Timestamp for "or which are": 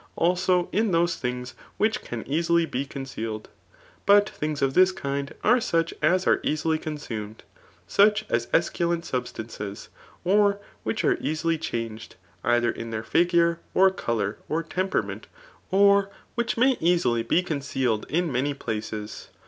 10.23-11.19